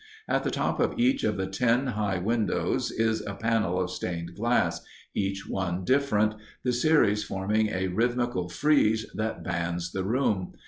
[0.27, 4.33] At the top of each of the ten high windows is a panel of stained
[4.33, 4.81] glass,
[5.13, 10.53] each one different, the series forming a rhythmical frieze that bands the room.